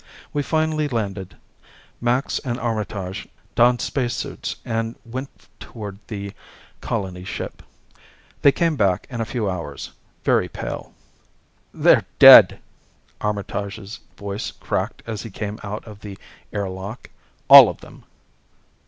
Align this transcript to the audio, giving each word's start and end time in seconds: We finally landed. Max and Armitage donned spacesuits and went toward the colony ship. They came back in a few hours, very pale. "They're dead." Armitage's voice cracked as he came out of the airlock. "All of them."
We 0.33 0.41
finally 0.41 0.87
landed. 0.87 1.37
Max 2.01 2.39
and 2.39 2.59
Armitage 2.59 3.27
donned 3.53 3.81
spacesuits 3.81 4.55
and 4.65 4.95
went 5.05 5.29
toward 5.59 5.99
the 6.07 6.31
colony 6.81 7.23
ship. 7.23 7.61
They 8.41 8.51
came 8.51 8.75
back 8.75 9.05
in 9.11 9.21
a 9.21 9.25
few 9.25 9.47
hours, 9.47 9.91
very 10.23 10.49
pale. 10.49 10.95
"They're 11.71 12.07
dead." 12.17 12.59
Armitage's 13.21 13.99
voice 14.17 14.49
cracked 14.49 15.03
as 15.05 15.21
he 15.21 15.29
came 15.29 15.59
out 15.61 15.85
of 15.85 15.99
the 15.99 16.17
airlock. 16.51 17.11
"All 17.47 17.69
of 17.69 17.81
them." 17.81 18.03